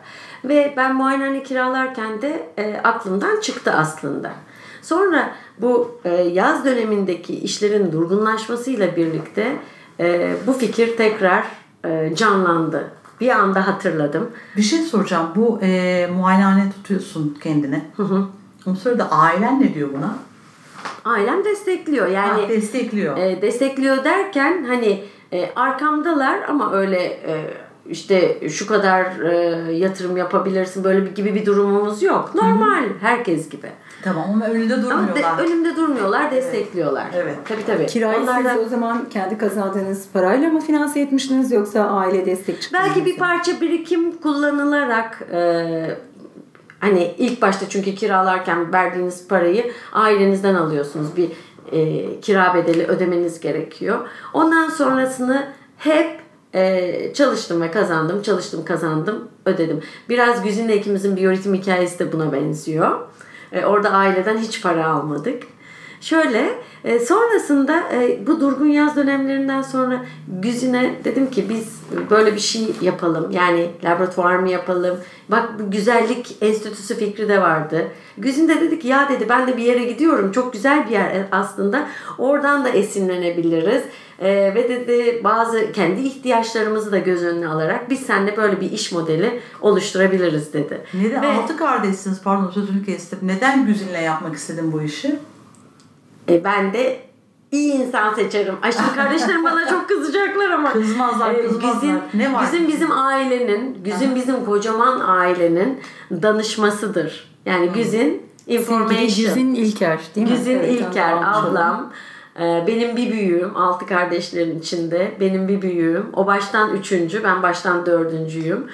Ve 0.46 0.74
ben 0.78 0.96
muayenehane 0.96 1.44
kiralarken 1.44 2.22
de 2.22 2.50
e, 2.58 2.78
aklımdan 2.84 3.40
çıktı 3.40 3.72
aslında. 3.72 4.32
Sonra 4.82 5.32
bu 5.58 6.00
e, 6.06 6.10
yaz 6.14 6.66
dönemindeki 6.66 7.40
işlerin 7.40 7.92
durgunlaşmasıyla 7.92 8.96
birlikte 8.96 9.56
e, 10.00 10.36
bu 10.48 10.54
fikir 10.54 10.98
tekrar 10.98 11.46
e, 11.86 12.16
canlandı. 12.16 12.92
Bir 13.22 13.30
anda 13.30 13.68
hatırladım. 13.68 14.32
Bir 14.58 14.62
şey 14.62 14.80
soracağım. 14.80 15.28
Bu 15.36 15.60
e, 15.62 16.10
muayenehane 16.16 16.72
tutuyorsun 16.72 17.38
kendine. 17.44 17.86
Hı 17.98 18.04
hı. 18.04 18.26
O 18.66 18.76
sırada 18.76 19.12
ailen 19.12 19.62
ne 19.62 19.74
diyor 19.74 19.90
buna? 19.94 20.16
Ailem 21.06 21.46
destekliyor. 21.46 22.08
Yani 22.08 22.42
ha, 22.42 22.50
destekliyor. 22.50 23.18
E, 23.18 23.42
destekliyor 23.42 24.04
derken 24.04 24.64
hani 24.68 25.04
e, 25.34 25.50
arkamdalar 25.56 26.40
ama 26.48 26.74
öyle 26.74 27.04
e, 27.04 27.54
işte 27.90 28.50
şu 28.50 28.68
kadar 28.68 29.20
e, 29.20 29.36
yatırım 29.74 30.18
yapabilirsin 30.18 30.84
böyle 30.84 31.06
bir 31.06 31.16
gibi 31.16 31.36
bir 31.36 31.46
durumumuz 31.46 32.04
yok. 32.04 32.36
Normal 32.36 32.84
herkes 33.02 33.50
gibi. 33.50 33.68
Tamam 34.04 34.26
ama 34.34 34.46
önünde 34.46 34.74
Ama 34.74 34.84
de, 34.84 34.86
durmuyorlar. 34.90 35.40
önümde 35.46 35.76
durmuyorlar, 35.76 36.32
destekliyorlar. 36.32 37.06
Evet. 37.16 37.36
Tabii 37.48 37.66
tabii. 37.66 37.86
Kirayı 37.88 38.20
Onlar 38.24 38.46
da- 38.46 38.50
siz 38.54 38.66
o 38.66 38.70
zaman 38.70 39.10
kendi 39.10 39.38
kazandığınız 39.38 40.08
parayla 40.14 40.50
mı 40.50 40.60
finanse 40.62 41.00
etmiştiniz 41.00 41.52
yoksa 41.52 41.84
aile 41.84 42.26
destek 42.26 42.62
çıktı? 42.62 42.78
Belki 42.84 43.06
bir 43.06 43.18
parça 43.18 43.62
birikim 43.62 44.18
kullanılarak 44.18 45.22
e, 45.34 45.42
hani 46.80 47.16
ilk 47.18 47.42
başta 47.42 47.70
çünkü 47.70 47.96
kiralarken 47.96 48.74
verdiğiniz 48.74 49.28
parayı 49.28 49.72
ailenizden 49.94 50.56
alıyorsunuz. 50.56 51.08
Bir 51.18 51.30
e, 51.72 52.20
kira 52.20 52.54
bedeli 52.54 52.86
ödemeniz 52.88 53.40
gerekiyor. 53.40 54.00
Ondan 54.34 54.70
sonrasını 54.70 55.48
hep 55.78 56.22
e, 56.54 57.14
çalıştım 57.14 57.62
ve 57.62 57.72
kazandım, 57.72 58.22
çalıştım 58.22 58.66
kazandım, 58.66 59.28
ödedim. 59.46 59.82
Biraz 60.10 60.44
Güzin'le 60.44 60.70
ikimizin 60.70 61.16
biyoritim 61.16 61.54
hikayesi 61.54 62.00
de 62.00 62.12
buna 62.12 62.34
benziyor. 62.34 63.00
E, 63.52 63.66
orada 63.66 63.90
aileden 63.90 64.38
hiç 64.38 64.62
para 64.62 64.88
almadık. 64.88 65.44
Şöyle 66.02 66.50
e, 66.84 67.00
sonrasında 67.00 67.84
e, 67.94 68.28
bu 68.28 68.40
durgun 68.40 68.68
yaz 68.68 68.96
dönemlerinden 68.96 69.62
sonra 69.62 70.06
Güzin'e 70.42 70.92
dedim 71.04 71.30
ki 71.32 71.46
biz 71.50 71.82
böyle 72.10 72.36
bir 72.36 72.40
şey 72.40 72.62
yapalım. 72.82 73.32
Yani 73.32 73.70
laboratuvar 73.84 74.36
mı 74.36 74.50
yapalım? 74.50 74.98
Bak 75.30 75.50
bu 75.60 75.72
güzellik 75.72 76.38
enstitüsü 76.42 76.96
fikri 76.96 77.30
de 77.30 77.42
vardı. 77.42 77.88
Güzin 78.18 78.48
de 78.48 78.62
dedi 78.62 78.80
ki 78.80 78.88
ya 78.88 79.10
dedi 79.10 79.26
ben 79.30 79.48
de 79.48 79.58
bir 79.58 79.64
yere 79.64 79.84
gidiyorum. 79.84 80.32
Çok 80.32 80.54
güzel 80.54 80.86
bir 80.86 80.92
yer 80.92 81.26
aslında. 81.32 81.88
Oradan 82.18 82.66
da 82.66 82.70
esinlenebiliriz. 82.70 83.84
E, 84.20 84.56
ve 84.56 84.70
dedi 84.70 85.22
bazı 85.24 85.72
kendi 85.72 86.02
ihtiyaçlarımızı 86.02 86.92
da 86.92 86.98
göz 86.98 87.24
önüne 87.24 87.48
alarak 87.48 87.90
biz 87.90 88.00
seninle 88.00 88.38
böyle 88.38 88.62
bir 88.62 88.72
iş 88.72 88.92
modeli 88.92 89.40
oluşturabiliriz 89.62 90.54
dedi. 90.54 90.82
Neden? 90.94 91.22
Ve- 91.24 91.28
Altı 91.28 91.58
kardeşsiniz 91.58 92.22
pardon 92.24 92.50
sözünü 92.52 92.86
kestim. 92.86 93.20
Neden 93.22 93.66
Güzin'le 93.66 94.02
yapmak 94.06 94.36
istedin 94.36 94.72
bu 94.72 94.82
işi? 94.82 95.20
E, 96.32 96.44
ben 96.44 96.74
de 96.74 97.00
iyi 97.52 97.74
insan 97.74 98.14
seçerim. 98.14 98.56
Ay 98.62 98.72
şimdi 98.72 98.96
kardeşlerim 98.96 99.44
bana 99.44 99.68
çok 99.70 99.90
kızacaklar 99.90 100.50
ama. 100.50 100.74
Kızmazlar, 100.74 101.32
E, 101.34 101.48
kızmazlar. 101.48 101.74
Güzin, 101.74 102.00
Ne 102.14 102.34
var? 102.34 102.44
Güzin 102.44 102.68
bizim 102.68 102.92
ailenin, 102.92 103.84
Güzin 103.84 104.16
bizim 104.16 104.46
kocaman 104.46 105.00
ailenin 105.00 105.80
danışmasıdır. 106.12 107.32
Yani 107.46 107.70
Güzin 107.70 108.32
Sevgili 108.46 108.60
information. 108.62 109.08
Güzin 109.08 109.56
İlker 109.56 110.00
değil 110.16 110.28
mi? 110.30 110.34
Güzin 110.38 110.58
Evet, 110.60 110.82
İlker, 110.82 111.14
oldum. 111.14 111.26
ablam. 111.28 111.92
E, 112.42 112.64
Benim 112.68 112.98
bir 112.98 113.12
büyüğüm, 113.12 113.58
altı 113.58 113.86
kardeşlerin 113.86 114.60
içinde. 114.60 115.12
Benim 115.20 115.48
bir 115.48 115.62
büyüğüm. 115.62 116.06
O 116.14 116.28
baştan 116.28 116.76
üçüncü, 116.76 117.24
ben 117.24 117.44
baştan 117.44 117.86
dördüncüyüm. 117.86 118.68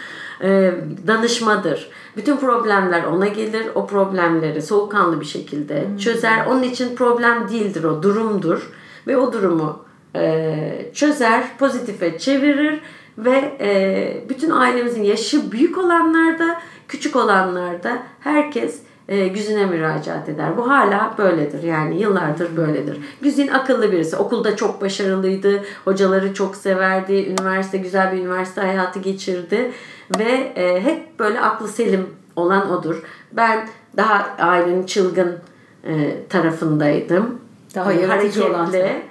E, 0.44 0.74
Danışmadır. 1.08 1.90
Bütün 2.18 2.38
problemler 2.38 3.04
ona 3.04 3.28
gelir. 3.28 3.66
O 3.76 3.88
problemleri 3.88 4.62
soğukkanlı 4.62 5.22
bir 5.22 5.26
şekilde 5.26 5.88
çözer. 6.00 6.46
Onun 6.46 6.64
için 6.64 6.96
problem 6.96 7.50
değildir 7.50 7.84
o, 7.84 8.04
durumdur. 8.04 8.72
Ve 9.08 9.18
o 9.18 9.34
durumu 9.34 9.86
e, 10.16 10.92
çözer, 10.94 11.44
pozitife 11.60 12.18
çevirir 12.18 12.82
ve 13.18 13.58
e, 13.60 14.30
bütün 14.30 14.50
ailemizin 14.50 15.04
yaşı 15.04 15.52
büyük 15.52 15.78
olanlarda, 15.78 16.62
küçük 16.88 17.16
olanlarda 17.16 18.04
herkes 18.20 18.82
e, 19.08 19.28
Güzin'e 19.28 19.66
müracaat 19.66 20.30
eder. 20.30 20.58
Bu 20.58 20.70
hala 20.70 21.16
böyledir 21.18 21.64
yani 21.64 22.02
yıllardır 22.02 22.58
böyledir. 22.58 22.98
Güzin 23.22 23.48
akıllı 23.48 23.92
birisi. 23.92 24.16
Okulda 24.18 24.56
çok 24.56 24.82
başarılıydı. 24.82 25.64
Hocaları 25.86 26.34
çok 26.34 26.56
severdi. 26.56 27.14
Üniversite 27.14 27.78
güzel 27.78 28.12
bir 28.12 28.18
üniversite 28.18 28.62
hayatı 28.62 29.00
geçirdi. 29.00 29.72
Ve 30.20 30.52
e, 30.56 30.84
hep 30.84 31.20
böyle 31.20 31.42
aklı 31.42 31.68
selim 31.68 32.10
olan 32.36 32.72
odur. 32.72 33.04
Ben 33.32 33.68
daha 33.98 34.36
ailenin 34.40 34.86
çılgın 34.86 35.40
e, 35.84 36.16
tarafındaydım. 36.30 37.40
Daha 37.76 37.92
yaratıcı 37.92 38.48
olan 38.48 38.66
hareketli. 38.66 39.02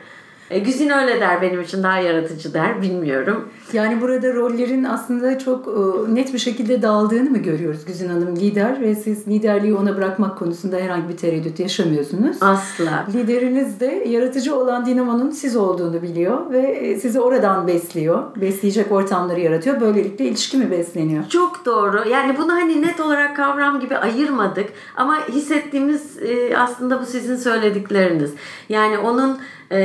E, 0.50 0.58
Güzin 0.58 0.90
öyle 0.90 1.20
der 1.20 1.42
benim 1.42 1.60
için 1.60 1.82
daha 1.82 1.98
yaratıcı 1.98 2.54
der 2.54 2.82
bilmiyorum. 2.82 3.48
Yani 3.72 4.00
burada 4.00 4.34
rollerin 4.34 4.84
aslında 4.84 5.38
çok 5.38 5.68
e, 5.68 6.14
net 6.14 6.34
bir 6.34 6.38
şekilde 6.38 6.82
dağıldığını 6.82 7.30
mı 7.30 7.38
görüyoruz? 7.38 7.84
Güzin 7.84 8.08
Hanım 8.08 8.36
lider 8.36 8.80
ve 8.80 8.94
siz 8.94 9.28
liderliği 9.28 9.74
ona 9.74 9.96
bırakmak 9.96 10.38
konusunda 10.38 10.76
herhangi 10.76 11.08
bir 11.08 11.16
tereddüt 11.16 11.60
yaşamıyorsunuz. 11.60 12.36
Asla. 12.40 13.06
Lideriniz 13.14 13.80
de 13.80 14.04
yaratıcı 14.08 14.56
olan 14.56 14.86
dinamonun 14.86 15.30
siz 15.30 15.56
olduğunu 15.56 16.02
biliyor 16.02 16.50
ve 16.50 16.60
e, 16.60 17.00
sizi 17.00 17.20
oradan 17.20 17.66
besliyor. 17.66 18.22
Besleyecek 18.36 18.92
ortamları 18.92 19.40
yaratıyor. 19.40 19.80
Böylelikle 19.80 20.24
ilişki 20.24 20.56
mi 20.56 20.70
besleniyor? 20.70 21.28
Çok 21.28 21.64
doğru. 21.64 22.08
Yani 22.10 22.38
bunu 22.38 22.52
hani 22.52 22.82
net 22.82 23.00
olarak 23.00 23.36
kavram 23.36 23.80
gibi 23.80 23.96
ayırmadık 23.96 24.68
ama 24.96 25.28
hissettiğimiz 25.28 26.22
e, 26.22 26.58
aslında 26.58 27.00
bu 27.00 27.06
sizin 27.06 27.36
söyledikleriniz. 27.36 28.34
Yani 28.68 28.98
onun 28.98 29.38
e, 29.70 29.80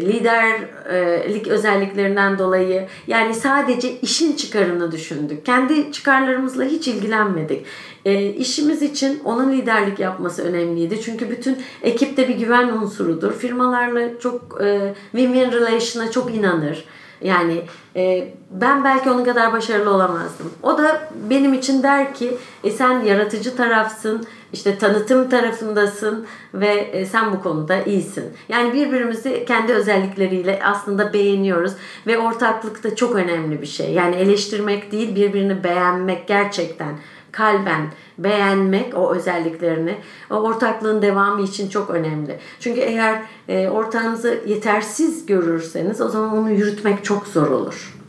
liderlik 0.00 1.48
özelliklerinden 1.48 2.38
dolayı 2.38 2.86
yani 3.06 3.34
sadece 3.34 4.00
işin 4.00 4.36
çıkarını 4.36 4.92
düşündük. 4.92 5.46
Kendi 5.46 5.92
çıkarlarımızla 5.92 6.64
hiç 6.64 6.88
ilgilenmedik. 6.88 7.66
E, 8.04 8.26
işimiz 8.26 8.82
için 8.82 9.20
onun 9.24 9.52
liderlik 9.52 9.98
yapması 9.98 10.42
önemliydi. 10.42 11.00
Çünkü 11.02 11.30
bütün 11.30 11.58
ekipte 11.82 12.28
bir 12.28 12.34
güven 12.34 12.68
unsurudur. 12.68 13.32
Firmalarla 13.32 14.18
çok 14.18 14.58
e, 14.60 14.94
win-win 15.14 15.52
relation'a 15.52 16.10
çok 16.10 16.34
inanır. 16.34 16.84
Yani 17.22 17.62
e, 17.96 18.34
ben 18.50 18.84
belki 18.84 19.10
onun 19.10 19.24
kadar 19.24 19.52
başarılı 19.52 19.90
olamazdım. 19.90 20.52
O 20.62 20.78
da 20.78 21.08
benim 21.30 21.54
için 21.54 21.82
der 21.82 22.14
ki 22.14 22.36
e, 22.64 22.70
sen 22.70 23.00
yaratıcı 23.00 23.56
tarafsın, 23.56 24.26
işte 24.52 24.78
tanıtım 24.78 25.28
tarafındasın 25.28 26.26
ve 26.54 26.66
e, 26.66 27.06
sen 27.06 27.32
bu 27.32 27.42
konuda 27.42 27.82
iyisin. 27.82 28.24
Yani 28.48 28.72
birbirimizi 28.72 29.44
kendi 29.48 29.72
özellikleriyle 29.72 30.60
aslında 30.64 31.12
beğeniyoruz 31.12 31.72
ve 32.06 32.18
ortaklık 32.18 32.84
da 32.84 32.96
çok 32.96 33.14
önemli 33.14 33.62
bir 33.62 33.66
şey. 33.66 33.92
Yani 33.92 34.16
eleştirmek 34.16 34.92
değil 34.92 35.14
birbirini 35.14 35.64
beğenmek 35.64 36.28
gerçekten 36.28 36.98
kalben 37.32 37.92
beğenmek 38.18 38.98
o 38.98 39.14
özelliklerini 39.14 39.98
o 40.30 40.34
ortaklığın 40.34 41.02
devamı 41.02 41.42
için 41.42 41.68
çok 41.68 41.90
önemli. 41.90 42.38
Çünkü 42.60 42.80
eğer 42.80 43.22
e, 43.48 43.68
ortağınızı 43.68 44.40
yetersiz 44.46 45.26
görürseniz 45.26 46.00
o 46.00 46.08
zaman 46.08 46.38
onu 46.38 46.50
yürütmek 46.50 47.04
çok 47.04 47.26
zor 47.26 47.50
olur. 47.50 47.99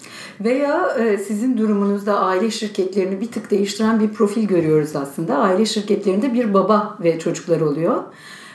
Veya 0.43 0.95
e, 0.99 1.17
sizin 1.17 1.57
durumunuzda 1.57 2.19
aile 2.19 2.51
şirketlerini 2.51 3.21
bir 3.21 3.31
tık 3.31 3.51
değiştiren 3.51 3.99
bir 3.99 4.09
profil 4.09 4.47
görüyoruz 4.47 4.95
aslında. 4.95 5.37
Aile 5.37 5.65
şirketlerinde 5.65 6.33
bir 6.33 6.53
baba 6.53 6.97
ve 7.03 7.19
çocuklar 7.19 7.61
oluyor. 7.61 8.03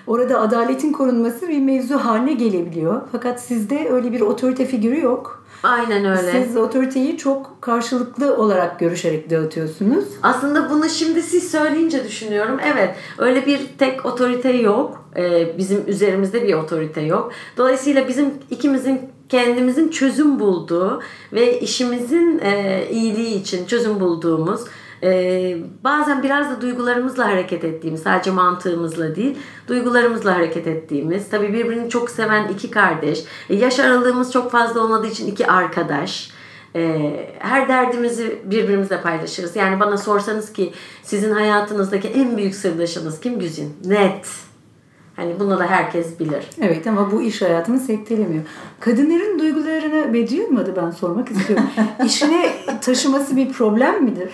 Orada 0.06 0.40
adaletin 0.40 0.92
korunması 0.92 1.48
bir 1.48 1.60
mevzu 1.60 1.94
haline 1.94 2.32
gelebiliyor. 2.32 3.00
Fakat 3.12 3.40
sizde 3.40 3.88
öyle 3.90 4.12
bir 4.12 4.20
otorite 4.20 4.66
figürü 4.66 5.00
yok. 5.00 5.46
Aynen 5.62 6.04
öyle. 6.04 6.44
Siz 6.44 6.56
otoriteyi 6.56 7.16
çok 7.18 7.58
karşılıklı 7.60 8.36
olarak 8.36 8.80
görüşerek 8.80 9.30
dağıtıyorsunuz. 9.30 10.04
Aslında 10.22 10.70
bunu 10.70 10.88
şimdi 10.88 11.22
siz 11.22 11.50
söyleyince 11.50 12.04
düşünüyorum. 12.04 12.60
Evet 12.74 12.94
öyle 13.18 13.46
bir 13.46 13.60
tek 13.78 14.06
otorite 14.06 14.50
yok. 14.50 15.04
Ee, 15.16 15.58
bizim 15.58 15.84
üzerimizde 15.86 16.42
bir 16.42 16.54
otorite 16.54 17.00
yok. 17.00 17.32
Dolayısıyla 17.56 18.08
bizim 18.08 18.34
ikimizin 18.50 19.00
kendimizin 19.28 19.88
çözüm 19.88 20.40
bulduğu 20.40 21.02
ve 21.32 21.60
işimizin 21.60 22.38
e, 22.38 22.84
iyiliği 22.90 23.40
için 23.40 23.66
çözüm 23.66 24.00
bulduğumuz 24.00 24.60
e, 25.02 25.58
bazen 25.84 26.22
biraz 26.22 26.50
da 26.50 26.60
duygularımızla 26.60 27.26
hareket 27.26 27.64
ettiğimiz 27.64 28.02
sadece 28.02 28.30
mantığımızla 28.30 29.16
değil 29.16 29.38
duygularımızla 29.68 30.34
hareket 30.34 30.66
ettiğimiz 30.66 31.28
tabii 31.28 31.52
birbirini 31.52 31.90
çok 31.90 32.10
seven 32.10 32.48
iki 32.48 32.70
kardeş 32.70 33.24
e, 33.50 33.54
yaş 33.54 33.78
aralığımız 33.78 34.32
çok 34.32 34.50
fazla 34.50 34.80
olmadığı 34.80 35.06
için 35.06 35.26
iki 35.26 35.46
arkadaş 35.46 36.36
ee, 36.76 37.30
her 37.38 37.68
derdimizi 37.68 38.38
birbirimizle 38.44 39.02
paylaşırız. 39.02 39.56
Yani 39.56 39.80
bana 39.80 39.98
sorsanız 39.98 40.52
ki 40.52 40.72
sizin 41.02 41.32
hayatınızdaki 41.32 42.08
en 42.08 42.36
büyük 42.36 42.54
sırdaşınız 42.54 43.20
kim 43.20 43.38
Güzin? 43.38 43.76
Net. 43.84 44.28
Hani 45.16 45.40
bunu 45.40 45.58
da 45.58 45.66
herkes 45.66 46.20
bilir. 46.20 46.44
Evet 46.60 46.86
ama 46.86 47.12
bu 47.12 47.22
iş 47.22 47.42
hayatını 47.42 47.80
sektelemiyor. 47.80 48.44
Kadınların 48.80 49.38
duygularını 49.38 50.14
Bediye 50.14 50.46
mi 50.46 50.58
adı 50.60 50.76
ben 50.76 50.90
sormak 50.90 51.30
istiyorum. 51.30 51.66
İşine 52.04 52.52
taşıması 52.80 53.36
bir 53.36 53.52
problem 53.52 54.04
midir? 54.04 54.30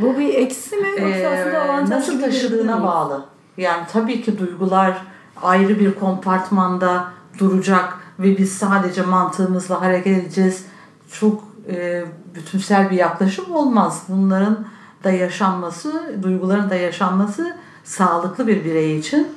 Bu 0.00 0.18
bir 0.18 0.34
eksi 0.34 0.76
mi 0.76 0.88
yoksa 0.88 1.28
aslında 1.28 1.50
Ee, 1.50 1.58
avantaj 1.58 1.90
nasıl 1.90 2.20
taşıdığına 2.20 2.82
bağlı. 2.82 3.24
Yani 3.56 3.82
tabii 3.92 4.22
ki 4.22 4.38
duygular 4.38 5.02
ayrı 5.42 5.80
bir 5.80 5.94
kompartmanda 5.94 7.04
duracak 7.38 7.94
ve 8.18 8.38
biz 8.38 8.52
sadece 8.52 9.02
mantığımızla 9.02 9.80
hareket 9.80 10.18
edeceğiz. 10.18 10.66
Çok 11.12 11.44
e, 11.68 12.04
bütünsel 12.34 12.90
bir 12.90 12.96
yaklaşım 12.96 13.54
olmaz. 13.54 14.02
Bunların 14.08 14.66
da 15.04 15.10
yaşanması, 15.10 16.16
duyguların 16.22 16.70
da 16.70 16.74
yaşanması 16.74 17.56
sağlıklı 17.84 18.46
bir 18.46 18.64
birey 18.64 18.98
için 18.98 19.28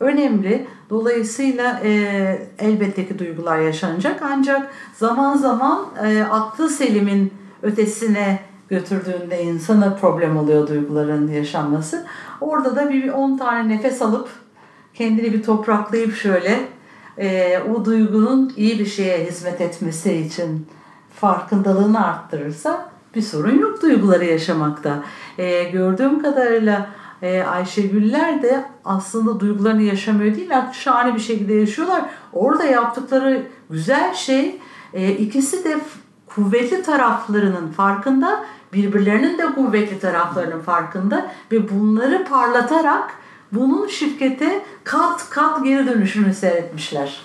önemli. 0.00 0.66
Dolayısıyla 0.90 1.80
e, 1.84 1.92
elbette 2.58 3.08
ki 3.08 3.18
duygular 3.18 3.58
yaşanacak 3.58 4.22
ancak 4.22 4.70
zaman 4.96 5.36
zaman 5.36 5.86
e, 6.04 6.22
aklı 6.22 6.68
selimin 6.68 7.32
ötesine 7.62 8.40
götürdüğünde 8.68 9.42
insana 9.42 9.94
problem 9.94 10.36
oluyor 10.36 10.68
duyguların 10.68 11.28
yaşanması. 11.28 12.06
Orada 12.40 12.76
da 12.76 12.90
bir 12.90 13.08
10 13.08 13.38
tane 13.38 13.68
nefes 13.68 14.02
alıp 14.02 14.28
kendini 14.94 15.32
bir 15.32 15.42
topraklayıp 15.42 16.14
şöyle 16.14 16.58
e, 17.18 17.58
o 17.58 17.84
duygunun 17.84 18.52
iyi 18.56 18.78
bir 18.78 18.86
şeye 18.86 19.26
hizmet 19.26 19.60
etmesi 19.60 20.12
için 20.12 20.66
farkındalığını 21.14 22.06
arttırırsa 22.06 22.90
bir 23.14 23.22
sorun 23.22 23.58
yok 23.58 23.82
duyguları 23.82 24.24
yaşamakta. 24.24 25.02
E, 25.38 25.64
gördüğüm 25.64 26.22
kadarıyla 26.22 26.90
e, 27.22 27.42
Ayşegüller 27.42 28.42
de 28.42 28.64
aslında 28.84 29.40
duygularını 29.40 29.82
yaşamıyor 29.82 30.36
değil, 30.36 30.50
şahane 30.72 31.14
bir 31.14 31.20
şekilde 31.20 31.54
yaşıyorlar. 31.54 32.02
Orada 32.32 32.64
yaptıkları 32.64 33.42
güzel 33.70 34.14
şey 34.14 34.60
e, 34.94 35.12
ikisi 35.12 35.64
de 35.64 35.78
kuvvetli 36.26 36.82
taraflarının 36.82 37.68
farkında, 37.68 38.44
birbirlerinin 38.72 39.38
de 39.38 39.46
kuvvetli 39.46 39.98
taraflarının 39.98 40.60
farkında 40.60 41.30
ve 41.52 41.70
bunları 41.70 42.24
parlatarak 42.24 43.10
bunun 43.52 43.86
şirkete 43.86 44.62
kat 44.84 45.30
kat 45.30 45.64
geri 45.64 45.86
dönüşünü 45.86 46.34
seyretmişler. 46.34 47.20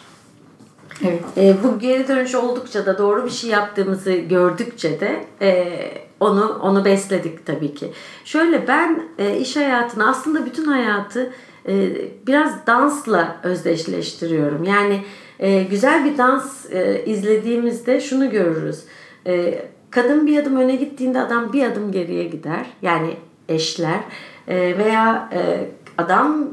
Evet. 1.04 1.24
E, 1.38 1.56
bu 1.64 1.80
geri 1.80 2.08
dönüş 2.08 2.36
oldukça 2.36 2.86
da 2.86 2.98
doğru 2.98 3.26
bir 3.26 3.30
şey 3.30 3.50
yaptığımızı 3.50 4.12
gördükçe 4.12 5.00
de 5.00 5.26
e, 5.42 6.05
onu 6.20 6.60
onu 6.64 6.86
besledik 6.86 7.46
tabii 7.46 7.74
ki. 7.74 7.92
Şöyle 8.26 8.68
ben 8.68 9.04
e, 9.18 9.38
iş 9.38 9.56
hayatını 9.56 10.10
aslında 10.10 10.46
bütün 10.46 10.66
hayatı 10.66 11.34
e, 11.68 11.92
biraz 12.28 12.68
dansla 12.68 13.38
özdeşleştiriyorum. 13.44 14.64
Yani 14.64 15.02
e, 15.40 15.64
güzel 15.64 16.06
bir 16.06 16.18
dans 16.18 16.72
e, 16.72 17.06
izlediğimizde 17.06 18.02
şunu 18.02 18.32
görürüz. 18.32 18.84
E, 19.28 19.66
kadın 19.90 20.28
bir 20.28 20.38
adım 20.38 20.56
öne 20.56 20.76
gittiğinde 20.76 21.22
adam 21.22 21.54
bir 21.54 21.66
adım 21.66 21.92
geriye 21.92 22.24
gider. 22.24 22.66
Yani 22.82 23.16
eşler 23.50 24.00
e, 24.48 24.78
veya 24.78 25.30
e, 25.34 25.70
adam 25.98 26.48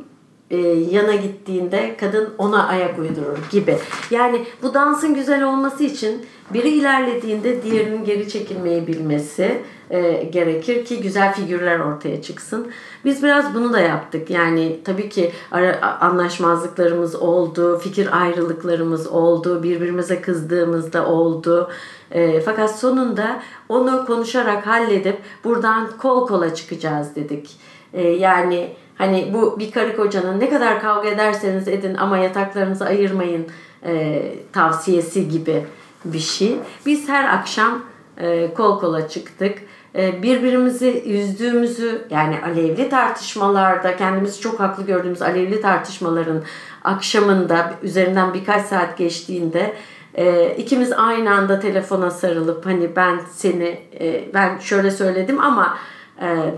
e, 0.52 0.56
yana 0.90 1.14
gittiğinde 1.14 1.97
kadın 2.00 2.35
ona 2.38 2.68
ayak 2.68 2.99
uydurur 2.99 3.38
gibi. 3.50 3.78
Yani 4.11 4.44
bu 4.62 4.75
dansın 4.75 5.14
güzel 5.14 5.44
olması 5.44 5.85
için 5.85 6.26
biri 6.54 6.68
ilerlediğinde 6.68 7.62
diğerinin 7.62 8.04
geri 8.04 8.28
çekilmeyi 8.28 8.87
bilmesi 8.87 9.62
e, 9.90 10.23
gerekir 10.32 10.85
ki 10.85 11.00
güzel 11.00 11.35
figürler 11.35 11.78
ortaya 11.78 12.23
çıksın. 12.23 12.68
Biz 13.04 13.23
biraz 13.23 13.54
bunu 13.54 13.73
da 13.73 13.80
yaptık. 13.80 14.30
Yani 14.30 14.80
tabii 14.85 15.09
ki 15.09 15.32
ara, 15.50 16.00
anlaşmazlıklarımız 16.00 17.14
oldu, 17.14 17.78
fikir 17.78 18.23
ayrılıklarımız 18.23 19.06
oldu, 19.06 19.62
birbirimize 19.62 20.21
kızdığımız 20.21 20.92
da 20.92 21.06
oldu. 21.06 21.71
E, 22.11 22.40
fakat 22.40 22.78
sonunda 22.78 23.42
onu 23.68 24.06
konuşarak 24.06 24.66
halledip 24.66 25.18
buradan 25.44 25.88
kol 25.99 26.26
kola 26.26 26.54
çıkacağız 26.54 27.16
dedik. 27.16 27.50
E, 27.92 28.09
yani 28.09 28.73
Hani 29.02 29.30
bu 29.35 29.59
bir 29.59 29.71
karı 29.71 29.97
kocanın 29.97 30.40
ne 30.40 30.50
kadar 30.50 30.80
kavga 30.80 31.09
ederseniz 31.09 31.68
edin 31.68 31.94
ama 31.94 32.18
yataklarınızı 32.18 32.85
ayırmayın 32.85 33.47
e, 33.87 34.23
tavsiyesi 34.52 35.28
gibi 35.28 35.66
bir 36.04 36.18
şey. 36.18 36.56
Biz 36.87 37.09
her 37.09 37.35
akşam 37.35 37.82
e, 38.18 38.54
kol 38.54 38.80
kola 38.80 39.09
çıktık. 39.09 39.59
E, 39.94 40.23
birbirimizi 40.23 41.02
üzdüğümüzü 41.02 42.06
yani 42.11 42.37
alevli 42.44 42.88
tartışmalarda 42.88 43.97
kendimizi 43.97 44.40
çok 44.40 44.61
haklı 44.61 44.87
gördüğümüz 44.87 45.23
alevli 45.23 45.61
tartışmaların 45.61 46.42
akşamında 46.85 47.75
üzerinden 47.82 48.35
birkaç 48.35 48.66
saat 48.66 48.99
geçtiğinde 48.99 49.73
e, 50.14 50.54
ikimiz 50.56 50.92
aynı 50.92 51.35
anda 51.35 51.61
telefona 51.61 52.11
sarılıp 52.11 52.66
hani 52.66 52.97
ben 52.97 53.21
seni 53.30 53.80
e, 54.00 54.35
ben 54.35 54.59
şöyle 54.59 54.90
söyledim 54.90 55.40
ama 55.40 55.78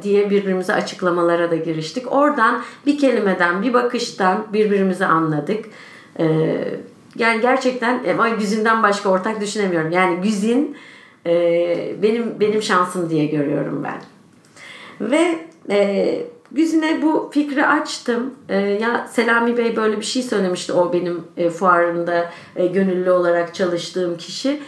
diye 0.03 0.31
birbirimize 0.31 0.75
açıklamalara 0.75 1.51
da 1.51 1.57
giriştik. 1.57 2.13
Oradan 2.13 2.63
bir 2.87 2.99
kelimeden, 2.99 3.63
bir 3.63 3.75
bakıştan 3.75 4.47
birbirimizi 4.53 5.07
anladık. 5.07 5.65
E, 6.19 6.27
yani 7.17 7.41
gerçekten 7.41 8.05
e, 8.05 8.31
Güzin'den 8.39 8.83
başka 8.83 9.09
ortak 9.09 9.41
düşünemiyorum. 9.41 9.91
Yani 9.91 10.21
Güzin 10.23 10.77
benim 12.03 12.41
benim 12.41 12.63
şansım 12.63 13.11
diye 13.11 13.27
görüyorum 13.27 13.85
ben. 13.85 14.03
Ve 15.01 15.39
Güzin'e 16.53 17.03
bu 17.03 17.31
fikri 17.35 17.67
açtım. 17.67 18.35
ya 18.81 19.09
Selami 19.13 19.57
Bey 19.57 19.77
böyle 19.77 20.01
bir 20.01 20.05
şey 20.05 20.23
söylemişti. 20.23 20.73
O 20.73 20.93
benim 20.93 21.25
fuarında 21.51 22.31
gönüllü 22.57 23.11
olarak 23.11 23.55
çalıştığım 23.55 24.17
kişi. 24.17 24.61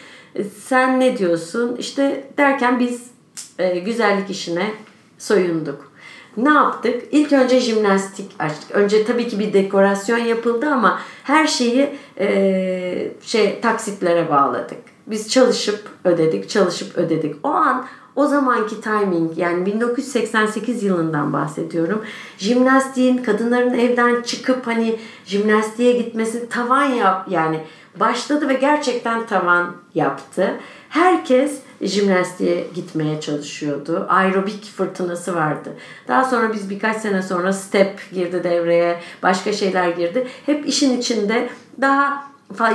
sen 0.64 1.00
ne 1.00 1.18
diyorsun? 1.18 1.76
İşte 1.78 2.24
derken 2.38 2.80
biz 2.80 3.10
e, 3.58 3.78
güzellik 3.78 4.30
işine 4.30 4.70
soyunduk. 5.18 5.92
Ne 6.36 6.48
yaptık? 6.48 7.02
İlk 7.10 7.32
önce 7.32 7.60
jimnastik 7.60 8.30
açtık. 8.38 8.70
Önce 8.70 9.04
tabii 9.04 9.28
ki 9.28 9.38
bir 9.38 9.52
dekorasyon 9.52 10.18
yapıldı 10.18 10.66
ama 10.66 11.00
her 11.22 11.46
şeyi 11.46 11.90
e, 12.18 13.12
şey 13.22 13.60
taksitlere 13.60 14.30
bağladık. 14.30 14.78
Biz 15.06 15.30
çalışıp 15.30 15.88
ödedik, 16.04 16.48
çalışıp 16.48 16.98
ödedik. 16.98 17.36
O 17.42 17.48
an 17.48 17.86
o 18.16 18.26
zamanki 18.26 18.80
timing 18.80 19.38
yani 19.38 19.66
1988 19.66 20.82
yılından 20.82 21.32
bahsediyorum. 21.32 22.02
Jimnastiğin 22.38 23.18
kadınların 23.18 23.74
evden 23.74 24.22
çıkıp 24.22 24.66
hani 24.66 24.98
jimnastiğe 25.26 25.92
gitmesi 25.92 26.48
tavan 26.48 26.84
yap 26.84 27.26
yani 27.30 27.60
başladı 28.00 28.48
ve 28.48 28.54
gerçekten 28.54 29.26
tavan 29.26 29.76
yaptı. 29.94 30.54
Herkes 30.88 31.58
jimnastiğe 31.80 32.66
gitmeye 32.74 33.20
çalışıyordu. 33.20 34.06
Aerobik 34.08 34.64
fırtınası 34.64 35.34
vardı. 35.34 35.72
Daha 36.08 36.24
sonra 36.24 36.52
biz 36.52 36.70
birkaç 36.70 36.96
sene 36.96 37.22
sonra 37.22 37.52
step 37.52 38.00
girdi 38.12 38.44
devreye, 38.44 39.00
başka 39.22 39.52
şeyler 39.52 39.88
girdi. 39.88 40.26
Hep 40.46 40.68
işin 40.68 40.98
içinde 40.98 41.48
daha 41.80 42.26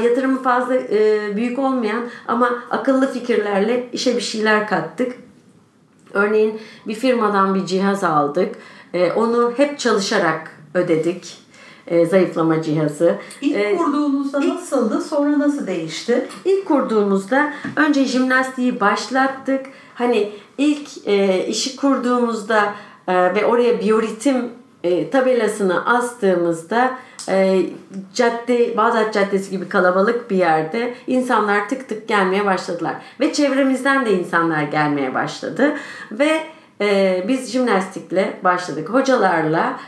yatırımı 0.04 0.44
fazla 0.44 0.76
e, 0.76 1.36
büyük 1.36 1.60
olmayan 1.60 2.04
ama 2.28 2.64
akıllı 2.70 3.14
fikirlerle 3.14 3.90
işe 3.94 4.16
bir 4.16 4.22
şeyler 4.22 4.68
kattık. 4.68 5.16
Örneğin 6.14 6.62
bir 6.88 6.96
firmadan 6.96 7.56
bir 7.56 7.66
cihaz 7.66 8.04
aldık. 8.04 8.56
E, 8.94 9.12
onu 9.12 9.54
hep 9.58 9.80
çalışarak 9.80 10.58
ödedik 10.74 11.41
e, 11.88 12.06
zayıflama 12.06 12.62
cihazı. 12.62 13.16
İlk 13.42 13.56
e, 13.56 13.76
kurduğunuzda 13.76 14.40
ilk, 14.40 14.54
nasıldı? 14.54 15.02
Sonra 15.02 15.40
nasıl 15.40 15.68
değişti? 15.68 16.28
İlk 16.46 16.66
kurduğumuzda 16.66 17.54
önce 17.76 18.06
jimnastiği 18.06 18.80
başlattık. 18.80 19.66
Hani 19.96 20.32
ilk 20.58 21.08
e, 21.08 21.46
işi 21.48 21.76
kurduğumuzda 21.76 22.74
e, 23.08 23.36
ve 23.36 23.46
oraya 23.46 23.80
biyoritim 23.80 24.50
e, 24.84 25.10
tabelasını 25.10 25.86
astığımızda 25.86 26.98
e, 27.30 27.66
cadde 28.14 28.78
Bağdat 28.78 29.14
Caddesi 29.14 29.52
gibi 29.52 29.70
kalabalık 29.70 30.32
bir 30.32 30.36
yerde 30.36 30.94
insanlar 31.08 31.70
tık 31.70 31.90
tık 31.90 32.08
gelmeye 32.08 32.46
başladılar 32.46 32.96
ve 33.20 33.34
çevremizden 33.34 34.06
de 34.06 34.14
insanlar 34.14 34.64
gelmeye 34.64 35.14
başladı 35.14 35.74
ve 36.12 36.44
e, 36.82 37.24
biz 37.28 37.52
jimnastikle 37.52 38.34
başladık 38.44 38.90
hocalarla 38.90 39.80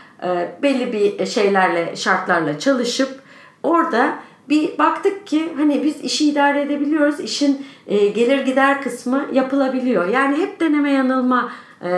belli 0.63 0.93
bir 0.93 1.25
şeylerle, 1.25 1.95
şartlarla 1.95 2.59
çalışıp 2.59 3.19
orada 3.63 4.19
bir 4.49 4.77
baktık 4.77 5.27
ki 5.27 5.53
hani 5.57 5.83
biz 5.83 6.01
işi 6.01 6.29
idare 6.29 6.61
edebiliyoruz. 6.61 7.19
İşin 7.19 7.65
e, 7.87 8.07
gelir 8.07 8.45
gider 8.45 8.81
kısmı 8.81 9.25
yapılabiliyor. 9.33 10.07
Yani 10.07 10.37
hep 10.37 10.59
deneme 10.59 10.91
yanılma 10.91 11.51
e, 11.81 11.91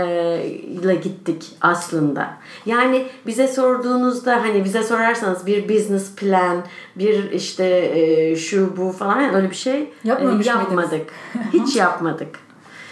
ile 0.81 0.95
gittik 0.95 1.51
aslında. 1.61 2.37
Yani 2.65 3.05
bize 3.27 3.47
sorduğunuzda 3.47 4.41
hani 4.41 4.63
bize 4.63 4.83
sorarsanız 4.83 5.45
bir 5.45 5.69
business 5.69 6.15
plan, 6.15 6.63
bir 6.95 7.31
işte 7.31 8.35
şu 8.35 8.77
bu 8.77 8.91
falan 8.91 9.35
öyle 9.35 9.49
bir 9.49 9.55
şey 9.55 9.89
Yapmamış 10.03 10.47
yapmadık. 10.47 11.09
Hiç 11.53 11.75
yapmadık. 11.75 12.44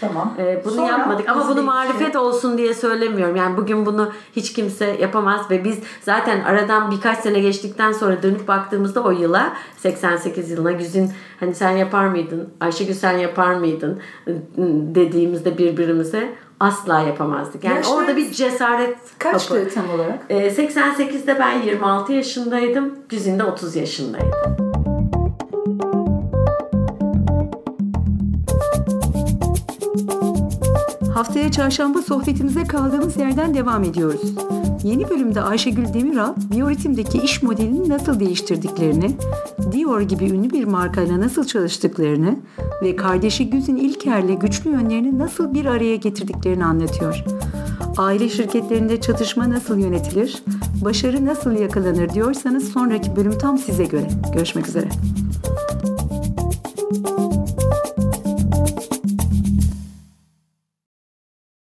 Tamam. 0.08 0.34
Ee, 0.38 0.62
bunu 0.64 0.72
Sonra 0.74 0.86
yapmadık 0.86 1.28
ama 1.28 1.48
bunu 1.48 1.62
marifet 1.62 2.12
şey... 2.12 2.20
olsun 2.20 2.58
diye 2.58 2.74
söylemiyorum. 2.74 3.36
Yani 3.36 3.56
bugün 3.56 3.86
bunu 3.86 4.12
hiç 4.36 4.52
kimse 4.52 4.86
yapamaz 5.00 5.50
ve 5.50 5.64
biz 5.64 5.78
zaten 6.00 6.40
aradan 6.44 6.90
birkaç 6.90 7.18
sene 7.18 7.40
geçtikten 7.40 7.92
sonra 7.92 8.22
dönüp 8.22 8.48
baktığımızda 8.48 9.02
o 9.02 9.10
yıla 9.10 9.52
88 9.76 10.50
yılına 10.50 10.72
Güzin 10.72 11.10
hani 11.40 11.54
sen 11.54 11.70
yapar 11.70 12.06
mıydın? 12.06 12.48
Ayşegül 12.60 12.94
sen 12.94 13.18
yapar 13.18 13.54
mıydın? 13.54 14.00
dediğimizde 14.94 15.58
birbirimize 15.58 16.34
asla 16.60 17.00
yapamazdık. 17.00 17.64
Yani 17.64 17.76
Yaşlar 17.76 17.96
orada 17.96 18.16
bir 18.16 18.32
cesaret 18.32 18.96
Kaçtı 19.18 19.54
kapı. 19.54 19.74
tam 19.74 19.90
olarak? 19.90 20.18
Ee, 20.30 20.48
88'de 20.48 21.38
ben 21.38 21.62
26 21.62 22.12
yaşındaydım. 22.12 22.94
Güzin 23.08 23.38
de 23.38 23.44
30 23.44 23.76
yaşındaydı. 23.76 24.83
Haftaya 31.14 31.50
çarşamba 31.50 32.02
sohbetimize 32.02 32.64
kaldığımız 32.64 33.16
yerden 33.16 33.54
devam 33.54 33.84
ediyoruz. 33.84 34.34
Yeni 34.82 35.10
bölümde 35.10 35.40
Ayşegül 35.40 35.94
Demiral 35.94 36.34
biyoritimdeki 36.36 37.18
iş 37.18 37.42
modelini 37.42 37.88
nasıl 37.88 38.20
değiştirdiklerini, 38.20 39.16
Dior 39.72 40.00
gibi 40.00 40.24
ünlü 40.24 40.50
bir 40.50 40.64
markayla 40.64 41.20
nasıl 41.20 41.44
çalıştıklarını 41.44 42.36
ve 42.82 42.96
kardeşi 42.96 43.50
Güzin 43.50 43.76
İlker'le 43.76 44.34
güçlü 44.40 44.70
yönlerini 44.70 45.18
nasıl 45.18 45.54
bir 45.54 45.66
araya 45.66 45.96
getirdiklerini 45.96 46.64
anlatıyor. 46.64 47.24
Aile 47.96 48.28
şirketlerinde 48.28 49.00
çatışma 49.00 49.50
nasıl 49.50 49.78
yönetilir, 49.78 50.42
başarı 50.84 51.24
nasıl 51.24 51.52
yakalanır 51.52 52.08
diyorsanız 52.08 52.68
sonraki 52.68 53.16
bölüm 53.16 53.38
tam 53.38 53.58
size 53.58 53.84
göre. 53.84 54.08
Görüşmek 54.34 54.68
üzere. 54.68 54.88